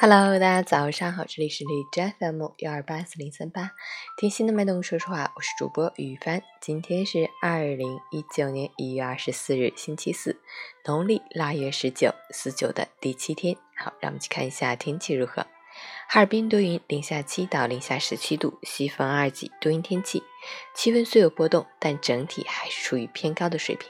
[0.00, 3.72] Hello，大家早上好，这里是荔枝 FM 幺二八四零三八，
[4.16, 6.40] 听心的脉动，说实话，我是主播雨帆。
[6.60, 10.40] 今天是二零一九年一月二十四日，星期四，
[10.84, 13.56] 农历腊月十九，四九的第七天。
[13.74, 15.44] 好，让我们去看一下天气如何。
[16.06, 20.22] 哈尔滨多云，零下七到零下十七度，西风二级，多云天气，
[20.76, 23.88] 气温虽有波动，但整体还是处于偏高的水平，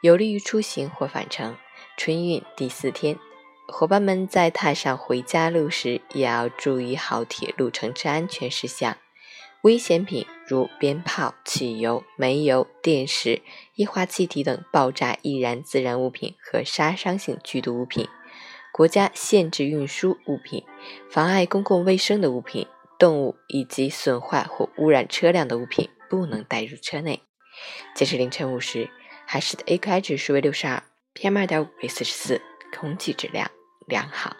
[0.00, 1.56] 有利于出行或返程。
[1.96, 3.16] 春运第四天。
[3.66, 8.98] 伙伴们在踏上回家路时，也要注意好铁路乘车安全事项。
[9.62, 13.40] 危险品如鞭炮、汽油、煤油、电石、
[13.76, 18.06] 液化气体等爆炸易燃自燃物品和杀伤性剧毒物品，
[18.70, 20.64] 国家限制运输物品、
[21.10, 22.66] 妨碍公共卫生的物品、
[22.98, 27.22] 动物以及损坏或污染车辆的物品不能带入车内。
[27.94, 28.90] 截至凌晨五时，
[29.24, 30.82] 海市的 AQI 指数为六十二
[31.14, 32.42] ，PM 二点五为四十四。
[32.74, 33.50] 空气质量
[33.86, 34.36] 良好。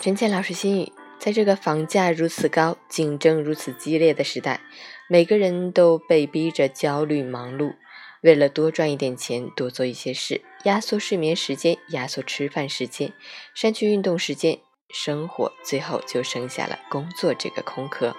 [0.00, 4.60] 陈倩老师心语：在这个房价如此高、竞争如此激烈的时代，
[5.08, 7.74] 每个人都被逼着焦虑忙碌。
[8.22, 13.12] 为了多赚一点钱，多做一些事，压缩睡眠时间，压缩吃饭时间，
[13.54, 18.16] 删去运动时间，生活最后就剩下了工作这个空壳。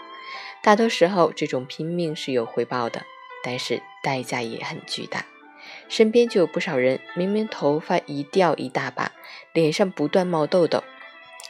[0.61, 3.03] 大多时候，这种拼命是有回报的，
[3.43, 5.25] 但是代价也很巨大。
[5.87, 9.11] 身边就有不少人，明明头发一掉一大把，
[9.53, 10.83] 脸上不断冒痘痘，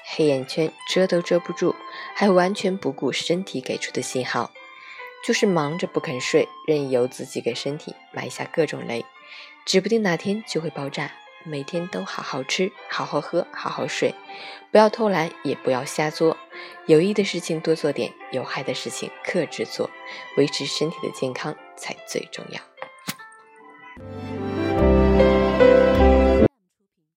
[0.05, 1.75] 黑眼圈遮都遮不住，
[2.15, 4.51] 还完全不顾身体给出的信号，
[5.25, 9.05] 就是忙着不肯睡，任由自己给身体埋下各种雷，
[9.65, 11.11] 指不定哪天就会爆炸。
[11.45, 14.13] 每天都好好吃，好好喝，好好睡，
[14.71, 16.35] 不要偷懒，也不要瞎作。
[16.87, 19.89] 有益的事情多做点，有害的事情克制做，
[20.37, 24.38] 维持身体的健康才最重要。